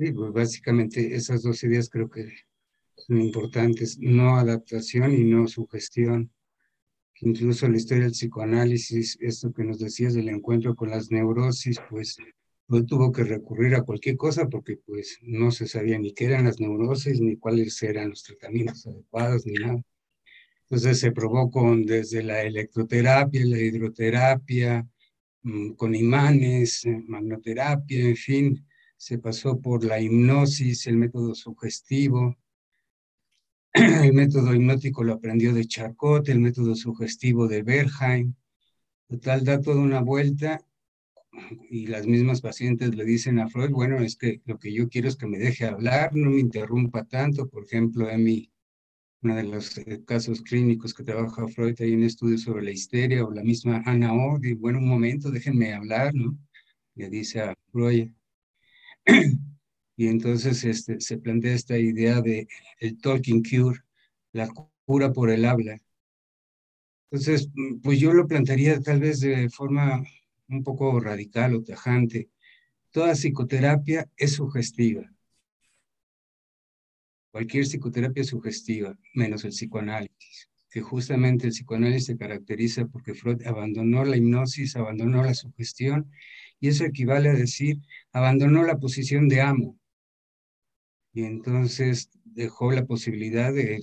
Sí, 0.00 0.12
pues 0.12 0.32
básicamente 0.32 1.14
esas 1.14 1.42
dos 1.42 1.62
ideas 1.62 1.90
creo 1.90 2.08
que 2.08 2.26
son 2.96 3.20
importantes, 3.20 3.98
no 4.00 4.36
adaptación 4.36 5.12
y 5.12 5.24
no 5.24 5.46
sugestión. 5.46 6.32
Incluso 7.20 7.68
la 7.68 7.76
historia 7.76 8.04
del 8.04 8.12
psicoanálisis, 8.12 9.18
esto 9.20 9.52
que 9.52 9.62
nos 9.62 9.78
decías 9.78 10.14
del 10.14 10.30
encuentro 10.30 10.74
con 10.74 10.88
las 10.88 11.10
neurosis, 11.10 11.78
pues 11.90 12.16
no 12.68 12.82
tuvo 12.86 13.12
que 13.12 13.24
recurrir 13.24 13.74
a 13.74 13.82
cualquier 13.82 14.16
cosa 14.16 14.48
porque 14.48 14.78
pues 14.78 15.18
no 15.20 15.50
se 15.50 15.66
sabía 15.68 15.98
ni 15.98 16.14
qué 16.14 16.24
eran 16.26 16.46
las 16.46 16.60
neurosis, 16.60 17.20
ni 17.20 17.36
cuáles 17.36 17.82
eran 17.82 18.08
los 18.08 18.22
tratamientos 18.22 18.86
adecuados, 18.86 19.44
ni 19.44 19.52
nada. 19.52 19.82
Entonces 20.62 20.98
se 20.98 21.12
probó 21.12 21.50
con 21.50 21.84
desde 21.84 22.22
la 22.22 22.40
electroterapia, 22.40 23.44
la 23.44 23.58
hidroterapia, 23.58 24.88
mm, 25.42 25.72
con 25.72 25.94
imanes, 25.94 26.86
eh, 26.86 27.02
magnoterapia, 27.06 28.00
en 28.08 28.16
fin, 28.16 28.66
se 29.00 29.16
pasó 29.18 29.58
por 29.58 29.82
la 29.82 29.98
hipnosis, 29.98 30.86
el 30.86 30.98
método 30.98 31.34
sugestivo. 31.34 32.36
El 33.72 34.12
método 34.12 34.54
hipnótico 34.54 35.02
lo 35.04 35.14
aprendió 35.14 35.54
de 35.54 35.64
Charcot, 35.64 36.28
el 36.28 36.40
método 36.40 36.74
sugestivo 36.74 37.48
de 37.48 37.62
Berheim. 37.62 38.34
Total, 39.08 39.42
da 39.42 39.58
toda 39.60 39.80
una 39.80 40.02
vuelta 40.02 40.60
y 41.70 41.86
las 41.86 42.06
mismas 42.06 42.42
pacientes 42.42 42.94
le 42.94 43.04
dicen 43.04 43.38
a 43.38 43.48
Freud, 43.48 43.70
bueno, 43.70 44.00
es 44.00 44.16
que 44.16 44.42
lo 44.44 44.58
que 44.58 44.70
yo 44.70 44.88
quiero 44.90 45.08
es 45.08 45.16
que 45.16 45.26
me 45.26 45.38
deje 45.38 45.64
hablar, 45.64 46.14
no 46.14 46.28
me 46.30 46.40
interrumpa 46.40 47.04
tanto. 47.04 47.48
Por 47.48 47.64
ejemplo, 47.64 48.10
Emi, 48.10 48.52
uno 49.22 49.34
de 49.34 49.44
los 49.44 49.78
eh, 49.78 50.04
casos 50.04 50.42
clínicos 50.42 50.92
que 50.92 51.04
trabaja 51.04 51.48
Freud, 51.48 51.80
hay 51.80 51.94
un 51.94 52.02
estudio 52.02 52.36
sobre 52.36 52.64
la 52.64 52.72
histeria, 52.72 53.24
o 53.24 53.30
la 53.30 53.44
misma 53.44 53.82
Ana 53.86 54.12
O, 54.12 54.38
bueno, 54.58 54.78
un 54.78 54.88
momento, 54.88 55.30
déjenme 55.30 55.72
hablar, 55.72 56.14
¿no? 56.14 56.36
Le 56.96 57.08
dice 57.08 57.40
a 57.40 57.54
Freud. 57.72 58.10
y 59.96 60.08
entonces 60.08 60.64
este, 60.64 61.00
se 61.00 61.18
plantea 61.18 61.54
esta 61.54 61.78
idea 61.78 62.20
de 62.20 62.48
el 62.78 63.00
talking 63.00 63.42
cure, 63.42 63.80
la 64.32 64.48
cura 64.84 65.12
por 65.12 65.30
el 65.30 65.44
habla. 65.44 65.80
Entonces, 67.10 67.48
pues 67.82 67.98
yo 67.98 68.12
lo 68.12 68.26
plantearía 68.26 68.80
tal 68.80 69.00
vez 69.00 69.20
de 69.20 69.48
forma 69.50 70.04
un 70.48 70.62
poco 70.62 71.00
radical 71.00 71.54
o 71.54 71.62
tajante, 71.62 72.28
toda 72.90 73.14
psicoterapia 73.14 74.08
es 74.16 74.34
sugestiva. 74.34 75.10
Cualquier 77.32 77.64
psicoterapia 77.64 78.22
es 78.22 78.28
sugestiva, 78.28 78.98
menos 79.14 79.44
el 79.44 79.50
psicoanálisis, 79.50 80.50
que 80.68 80.80
justamente 80.80 81.46
el 81.46 81.52
psicoanálisis 81.52 82.06
se 82.06 82.16
caracteriza 82.16 82.86
porque 82.86 83.14
Freud 83.14 83.46
abandonó 83.46 84.04
la 84.04 84.16
hipnosis, 84.16 84.74
abandonó 84.74 85.22
la 85.22 85.34
sugestión, 85.34 86.10
y 86.60 86.68
eso 86.68 86.84
equivale 86.84 87.30
a 87.30 87.34
decir, 87.34 87.78
abandonó 88.12 88.64
la 88.64 88.78
posición 88.78 89.28
de 89.28 89.40
amo. 89.40 89.78
Y 91.12 91.24
entonces 91.24 92.10
dejó 92.24 92.70
la 92.72 92.86
posibilidad 92.86 93.52
de, 93.52 93.80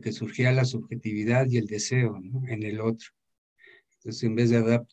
que 0.00 0.12
surgiera 0.12 0.52
la 0.52 0.64
subjetividad 0.64 1.46
y 1.48 1.58
el 1.58 1.66
deseo 1.66 2.16
en 2.48 2.62
el 2.62 2.80
otro. 2.80 3.08
Entonces, 3.96 4.22
en 4.22 4.34
vez 4.34 4.50
de 4.50 4.58
adaptar 4.58 4.90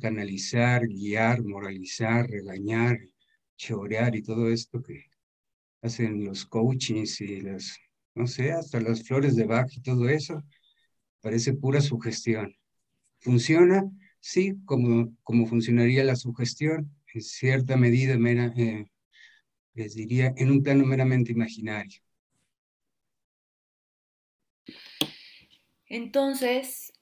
canalizar, 0.00 0.86
guiar, 0.88 1.44
moralizar, 1.44 2.28
regañar, 2.28 2.98
chorear 3.56 4.16
y 4.16 4.22
todo 4.22 4.50
esto 4.50 4.82
que 4.82 5.04
hacen 5.82 6.24
los 6.24 6.44
coachings 6.46 7.20
y 7.20 7.40
las, 7.40 7.78
no 8.14 8.26
sé, 8.26 8.52
hasta 8.52 8.80
las 8.80 9.04
flores 9.04 9.36
de 9.36 9.44
Bach 9.44 9.70
y 9.76 9.80
todo 9.80 10.08
eso, 10.08 10.42
parece 11.20 11.52
pura 11.52 11.80
sugestión. 11.80 12.54
¿Funciona? 13.20 13.84
Sí, 14.20 14.54
como, 14.66 15.14
como 15.22 15.46
funcionaría 15.46 16.04
la 16.04 16.16
sugestión, 16.16 16.90
en 17.14 17.22
cierta 17.22 17.76
medida, 17.76 18.16
mera, 18.18 18.52
eh, 18.56 18.86
les 19.74 19.94
diría, 19.94 20.34
en 20.36 20.50
un 20.50 20.62
plano 20.62 20.84
meramente 20.86 21.32
imaginario. 21.32 22.00
Entonces, 25.86 26.92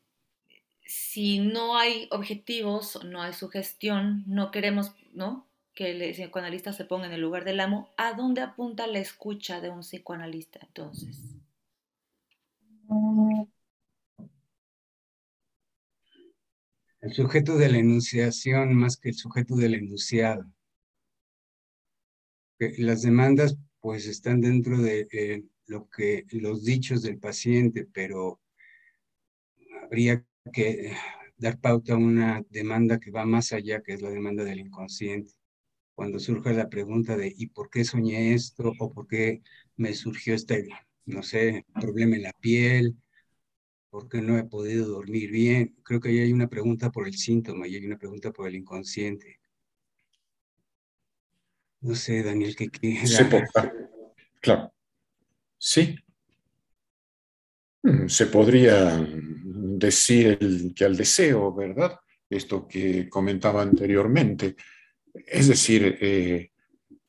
si 0.86 1.38
no 1.38 1.76
hay 1.78 2.08
objetivos, 2.10 3.04
no 3.04 3.22
hay 3.22 3.32
sugestión, 3.34 4.24
no 4.26 4.50
queremos, 4.50 4.94
¿no? 5.12 5.46
Que 5.74 5.90
el 5.92 6.12
psicoanalista 6.12 6.72
se 6.72 6.84
ponga 6.84 7.06
en 7.06 7.12
el 7.12 7.20
lugar 7.20 7.44
del 7.44 7.60
amo, 7.60 7.90
¿a 7.96 8.14
dónde 8.14 8.40
apunta 8.42 8.86
la 8.86 8.98
escucha 8.98 9.60
de 9.60 9.70
un 9.70 9.80
psicoanalista 9.80 10.60
entonces? 10.62 11.36
El 17.08 17.14
sujeto 17.14 17.56
de 17.56 17.70
la 17.70 17.78
enunciación 17.78 18.74
más 18.74 18.98
que 18.98 19.08
el 19.08 19.14
sujeto 19.14 19.56
del 19.56 19.72
enunciado. 19.72 20.44
Las 22.58 23.00
demandas 23.00 23.56
pues 23.80 24.06
están 24.06 24.42
dentro 24.42 24.76
de 24.76 25.08
eh, 25.10 25.42
lo 25.64 25.88
que 25.88 26.26
los 26.32 26.64
dichos 26.64 27.00
del 27.00 27.18
paciente, 27.18 27.88
pero 27.90 28.42
habría 29.82 30.22
que 30.52 30.92
dar 31.38 31.58
pauta 31.58 31.94
a 31.94 31.96
una 31.96 32.44
demanda 32.50 33.00
que 33.00 33.10
va 33.10 33.24
más 33.24 33.54
allá, 33.54 33.80
que 33.80 33.94
es 33.94 34.02
la 34.02 34.10
demanda 34.10 34.44
del 34.44 34.60
inconsciente. 34.60 35.32
Cuando 35.94 36.18
surge 36.18 36.52
la 36.52 36.68
pregunta 36.68 37.16
de 37.16 37.32
¿y 37.34 37.46
por 37.46 37.70
qué 37.70 37.86
soñé 37.86 38.34
esto? 38.34 38.74
¿O 38.78 38.92
por 38.92 39.06
qué 39.06 39.40
me 39.76 39.94
surgió 39.94 40.34
este, 40.34 40.68
no 41.06 41.22
sé, 41.22 41.64
problema 41.72 42.16
en 42.16 42.24
la 42.24 42.34
piel? 42.34 42.98
¿Por 43.90 44.08
qué 44.08 44.20
no 44.20 44.38
he 44.38 44.44
podido 44.44 44.86
dormir 44.86 45.30
bien? 45.30 45.76
Creo 45.82 46.00
que 46.00 46.10
ahí 46.10 46.18
hay 46.18 46.32
una 46.32 46.48
pregunta 46.48 46.90
por 46.90 47.06
el 47.06 47.14
síntoma 47.14 47.66
y 47.66 47.76
hay 47.76 47.86
una 47.86 47.96
pregunta 47.98 48.30
por 48.32 48.48
el 48.48 48.56
inconsciente. 48.56 49.40
No 51.80 51.94
sé, 51.94 52.22
Daniel, 52.22 52.54
¿qué 52.56 52.68
queda? 52.68 53.28
claro. 54.40 54.72
Sí. 55.56 55.96
Mm, 57.82 58.08
se 58.08 58.26
podría 58.26 58.96
decir 58.96 60.74
que 60.74 60.84
al 60.84 60.96
deseo, 60.96 61.54
¿verdad? 61.54 61.98
Esto 62.28 62.66
que 62.66 63.08
comentaba 63.08 63.62
anteriormente. 63.62 64.56
Es 65.14 65.48
decir, 65.48 65.98
eh, 66.00 66.50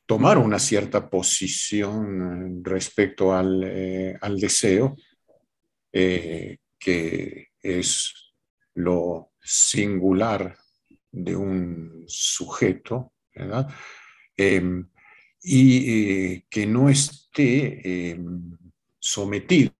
tomar 0.05 0.37
una 0.37 0.59
cierta 0.59 1.09
posición 1.09 2.63
respecto 2.63 3.33
al, 3.33 3.63
eh, 3.63 4.17
deseo, 4.37 4.95
eh, 5.91 6.57
que 6.79 7.49
es 7.61 8.13
lo 8.75 9.33
singular 9.41 10.57
de 11.11 11.35
un 11.35 12.05
sujeto, 12.07 13.13
¿verdad? 13.35 13.67
Em, 14.37 14.87
y 15.41 16.41
que 16.41 16.65
no 16.65 16.89
esté 16.89 18.11
em, 18.11 18.57
sometido 18.99 19.73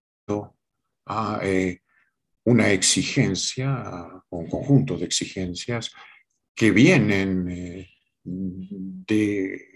a 1.06 1.40
una 2.44 2.70
exigencia 2.70 4.20
un 4.30 4.48
conjunto 4.48 4.96
de 4.96 5.04
exigencias 5.04 5.92
que 6.54 6.70
vienen 6.70 7.48
eh, 7.48 7.90
de, 8.24 9.72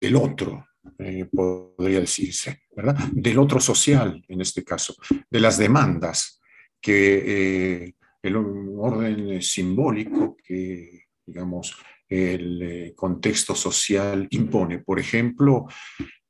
del 0.00 0.16
otro, 0.16 0.66
eh, 0.98 1.26
podría 1.26 2.00
decirse, 2.00 2.62
¿verdad? 2.74 2.96
Del 3.12 3.38
otro 3.38 3.60
social, 3.60 4.24
en 4.28 4.40
este 4.40 4.64
caso, 4.64 4.94
de 5.30 5.40
las 5.40 5.58
demandas 5.58 6.40
que 6.82 7.84
eh, 7.84 7.94
el 8.22 8.36
orden 8.36 9.40
simbólico 9.40 10.36
que, 10.36 11.04
digamos, 11.24 11.76
el 12.08 12.92
contexto 12.94 13.54
social 13.54 14.26
impone. 14.30 14.80
Por 14.80 14.98
ejemplo, 15.00 15.66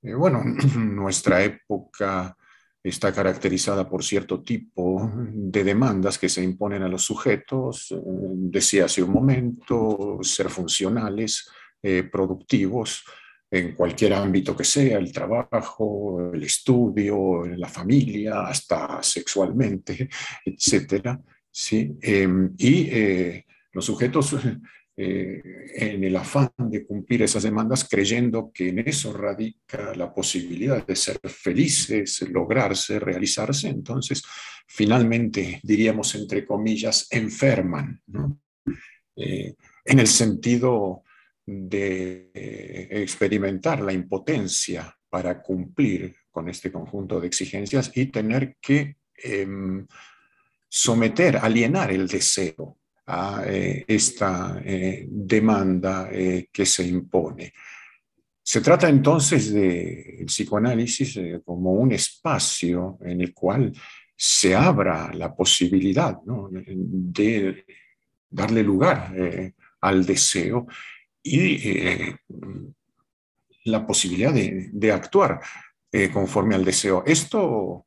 bueno, 0.00 0.44
nuestra 0.76 1.42
época 1.42 2.36
está 2.82 3.12
caracterizada 3.12 3.88
por 3.88 4.02
cierto 4.02 4.42
tipo 4.42 5.10
de 5.14 5.64
demandas 5.64 6.18
que 6.18 6.28
se 6.28 6.42
imponen 6.42 6.82
a 6.82 6.88
los 6.88 7.04
sujetos, 7.04 7.92
eh, 7.92 7.96
decía 8.04 8.86
hace 8.86 9.02
un 9.02 9.12
momento, 9.12 10.18
ser 10.22 10.48
funcionales, 10.48 11.48
eh, 11.82 12.02
productivos, 12.02 13.04
en 13.52 13.74
cualquier 13.74 14.14
ámbito 14.14 14.56
que 14.56 14.64
sea, 14.64 14.96
el 14.96 15.12
trabajo, 15.12 16.32
el 16.32 16.42
estudio, 16.42 17.44
la 17.44 17.68
familia, 17.68 18.46
hasta 18.46 19.02
sexualmente, 19.02 20.08
etc. 20.46 21.18
¿sí? 21.50 21.94
Em, 22.00 22.54
y 22.56 22.88
eh, 22.90 23.46
los 23.72 23.84
sujetos 23.84 24.36
eh, 24.96 25.42
en 25.74 26.02
el 26.02 26.16
afán 26.16 26.50
de 26.56 26.86
cumplir 26.86 27.22
esas 27.22 27.42
demandas, 27.42 27.86
creyendo 27.86 28.50
que 28.54 28.70
en 28.70 28.78
eso 28.78 29.12
radica 29.12 29.94
la 29.96 30.14
posibilidad 30.14 30.86
de 30.86 30.96
ser 30.96 31.20
felices, 31.22 32.22
lograrse, 32.30 32.98
realizarse, 32.98 33.68
entonces 33.68 34.22
finalmente, 34.66 35.60
diríamos 35.62 36.14
entre 36.14 36.46
comillas, 36.46 37.06
enferman, 37.10 38.00
eh, 39.16 39.54
en 39.84 39.98
el 39.98 40.06
sentido 40.06 41.01
de 41.44 42.31
experimentar 42.90 43.81
la 43.81 43.92
impotencia 43.92 44.96
para 45.09 45.42
cumplir 45.42 46.14
con 46.31 46.48
este 46.48 46.72
conjunto 46.72 47.20
de 47.20 47.26
exigencias 47.26 47.90
y 47.94 48.07
tener 48.07 48.57
que 48.61 48.96
em, 49.16 49.87
someter, 50.68 51.37
alienar 51.37 51.90
el 51.92 52.09
deseo 52.09 52.78
a 53.07 53.42
eh, 53.46 53.85
esta 53.87 54.62
eh, 54.64 55.07
demanda 55.07 56.09
eh, 56.11 56.48
que 56.50 56.64
se 56.64 56.87
impone. 56.87 57.52
Se 58.42 58.62
trata 58.62 58.88
entonces 58.88 59.52
del 59.52 60.24
psicoanálisis 60.26 61.20
como 61.44 61.72
un 61.72 61.92
espacio 61.92 62.98
en 63.02 63.20
el 63.20 63.35
cual 63.35 63.72
se 64.16 64.55
abra 64.55 65.12
la 65.12 65.35
posibilidad 65.35 66.18
de 66.24 67.64
darle 68.28 68.62
lugar 68.62 69.14
al 69.81 70.07
deseo 70.07 70.66
y 71.22 71.58
la 73.64 73.87
posibilidad 73.87 74.32
de, 74.32 74.92
actuar 74.92 75.40
conforme 76.12 76.54
al 76.54 76.64
deseo. 76.64 77.04
Esto 77.06 77.87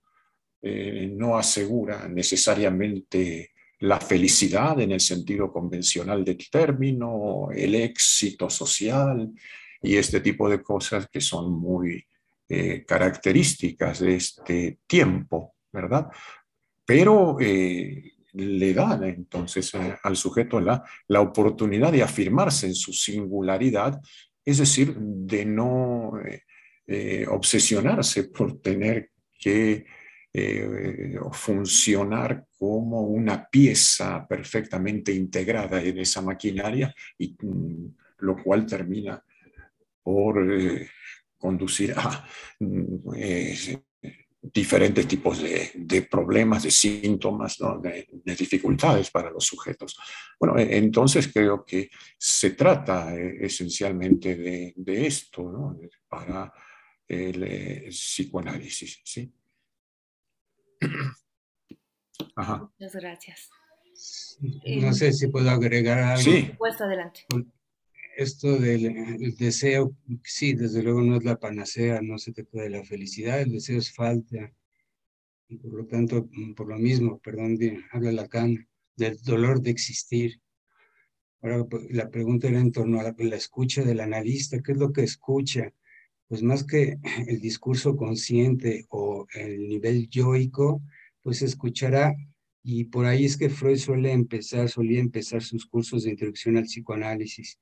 no 0.62 1.38
asegura 1.38 2.08
necesariamente 2.08 3.52
la 3.80 4.00
felicidad 4.00 4.80
en 4.80 4.92
el 4.92 5.00
sentido 5.00 5.52
convencional 5.52 6.24
del 6.24 6.50
término, 6.50 7.50
el 7.54 7.76
éxito 7.76 8.50
social 8.50 9.32
y 9.82 9.96
este 9.98 10.22
tipo 10.22 10.50
de 10.50 10.64
cosas 10.64 11.08
que 11.08 11.22
son 11.22 11.52
muy 11.52 12.04
eh, 12.48 12.84
características 12.86 14.00
de 14.00 14.16
este 14.16 14.80
tiempo, 14.88 15.56
¿verdad? 15.72 16.08
Pero 16.86 17.38
eh, 17.40 18.14
le 18.36 18.74
dan 18.74 19.04
entonces 19.04 19.74
eh, 19.76 19.98
al 20.04 20.16
sujeto 20.16 20.60
la, 20.60 20.84
la 21.08 21.22
oportunidad 21.22 21.92
de 21.92 22.04
afirmarse 22.04 22.68
en 22.68 22.76
su 22.76 22.94
singularidad, 22.94 24.00
es 24.44 24.60
decir, 24.60 24.96
de 24.98 25.46
no 25.46 26.14
obsesionarse 27.30 28.26
por 28.26 28.62
tener 28.62 29.10
que 29.40 29.86
eh, 30.38 31.18
funcionar 31.32 32.46
como 32.58 33.04
una 33.04 33.48
pieza 33.50 34.28
perfectamente 34.28 35.14
integrada 35.14 35.82
en 35.82 36.00
esa 36.00 36.22
maquinaria, 36.22 36.94
y 37.18 37.38
mm, 37.42 37.96
lo 38.18 38.36
cual 38.44 38.66
termina 38.66 39.24
por 40.04 40.52
eh, 40.52 40.90
conducir 41.38 41.94
a 41.96 42.28
mm, 42.60 43.16
eh, 43.16 43.80
diferentes 44.56 45.06
tipos 45.06 45.42
de, 45.42 46.08
problemas, 46.10 46.64
de 46.64 46.72
síntomas, 46.72 47.58
de, 47.84 48.08
dificultades 48.24 49.12
para 49.12 49.30
los 49.30 49.46
sujetos. 49.46 49.98
Bueno, 50.40 50.58
entonces 50.58 51.28
creo 51.28 51.66
que 51.66 51.90
se 52.18 52.52
trata 52.52 53.14
esencialmente 53.14 54.74
de, 54.78 55.06
esto 55.06 55.78
para 56.08 56.54
el 57.06 57.90
psicoanálisis. 57.90 59.02
¿sí? 59.04 59.30
Muchas 62.38 62.96
gracias. 62.96 63.50
No 64.80 64.94
sé 64.94 65.12
si 65.12 65.28
puedo 65.28 65.50
agregar 65.50 66.00
algo. 66.00 66.24
Sí. 66.24 66.54
Pues 66.58 66.80
adelante. 66.80 67.26
Esto 68.16 68.58
del 68.58 69.36
deseo, 69.38 69.96
sí, 70.24 70.54
desde 70.54 70.82
luego 70.82 71.02
no 71.02 71.18
es 71.18 71.24
la 71.24 71.38
panacea, 71.38 72.02
no 72.02 72.18
se 72.18 72.32
trata 72.32 72.62
de 72.62 72.70
la 72.70 72.84
felicidad, 72.84 73.42
el 73.42 73.52
deseo 73.52 73.78
es 73.78 73.92
falta. 73.92 74.54
Y 75.50 75.58
por 75.58 75.74
lo 75.74 75.86
tanto, 75.86 76.30
por 76.56 76.68
lo 76.70 76.78
mismo, 76.78 77.20
perdón, 77.20 77.58
habla 77.92 78.12
Lacan, 78.12 78.68
del 78.96 79.22
dolor 79.22 79.62
de 79.62 79.72
existir. 79.72 80.40
Ahora, 81.42 81.66
pues, 81.66 81.92
la 81.92 82.10
pregunta 82.10 82.48
era 82.48 82.60
en 82.60 82.72
torno 82.72 83.00
a 83.00 83.04
la, 83.04 83.16
la 83.18 83.36
escucha 83.36 83.84
del 83.84 84.00
analista, 84.00 84.62
¿qué 84.62 84.72
es 84.72 84.78
lo 84.78 84.94
que 84.94 85.04
escucha? 85.04 85.74
pues 86.28 86.42
más 86.42 86.64
que 86.64 86.98
el 87.28 87.40
discurso 87.40 87.96
consciente 87.96 88.86
o 88.90 89.28
el 89.34 89.68
nivel 89.68 90.10
yoico, 90.10 90.82
pues 91.22 91.42
escuchará, 91.42 92.16
y 92.64 92.86
por 92.86 93.06
ahí 93.06 93.26
es 93.26 93.38
que 93.38 93.50
Freud 93.50 93.78
suele 93.78 94.12
empezar, 94.12 94.70
solía 94.70 95.00
empezar 95.00 95.44
sus 95.44 95.66
cursos 95.68 96.04
de 96.04 96.12
introducción 96.12 96.58
al 96.58 96.64
psicoanálisis, 96.64 97.60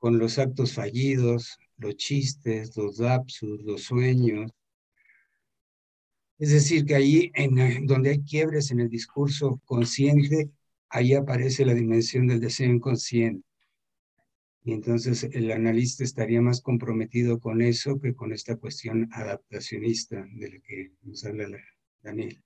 con 0.00 0.18
los 0.18 0.38
actos 0.38 0.72
fallidos, 0.72 1.58
los 1.76 1.94
chistes, 1.96 2.76
los 2.76 2.98
lapsus, 2.98 3.62
los 3.62 3.82
sueños. 3.84 4.50
Es 6.38 6.50
decir, 6.50 6.86
que 6.86 6.94
ahí, 6.94 7.30
en 7.34 7.86
donde 7.86 8.10
hay 8.10 8.22
quiebres 8.22 8.70
en 8.70 8.80
el 8.80 8.88
discurso 8.88 9.60
consciente, 9.66 10.50
ahí 10.88 11.12
aparece 11.12 11.66
la 11.66 11.74
dimensión 11.74 12.26
del 12.26 12.40
deseo 12.40 12.72
inconsciente. 12.72 13.46
Y 14.64 14.72
entonces 14.72 15.24
el 15.24 15.52
analista 15.52 16.02
estaría 16.02 16.40
más 16.40 16.62
comprometido 16.62 17.38
con 17.38 17.60
eso 17.60 18.00
que 18.00 18.14
con 18.14 18.32
esta 18.32 18.56
cuestión 18.56 19.08
adaptacionista 19.12 20.26
de 20.32 20.50
la 20.50 20.58
que 20.60 20.92
nos 21.02 21.24
habla 21.26 21.46
Daniel. 22.02 22.42